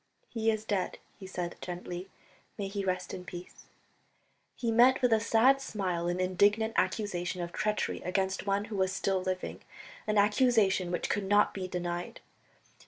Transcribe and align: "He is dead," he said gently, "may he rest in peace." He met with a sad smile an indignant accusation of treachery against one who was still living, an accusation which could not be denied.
"He 0.29 0.49
is 0.49 0.65
dead," 0.65 0.97
he 1.19 1.27
said 1.27 1.57
gently, 1.61 2.09
"may 2.57 2.67
he 2.67 2.83
rest 2.83 3.13
in 3.13 3.23
peace." 3.23 3.65
He 4.55 4.71
met 4.71 4.99
with 5.03 5.13
a 5.13 5.19
sad 5.19 5.61
smile 5.61 6.07
an 6.07 6.19
indignant 6.19 6.73
accusation 6.75 7.39
of 7.39 7.51
treachery 7.51 8.01
against 8.01 8.47
one 8.47 8.65
who 8.65 8.77
was 8.77 8.91
still 8.91 9.21
living, 9.21 9.61
an 10.07 10.17
accusation 10.17 10.89
which 10.89 11.07
could 11.07 11.25
not 11.25 11.53
be 11.53 11.67
denied. 11.67 12.19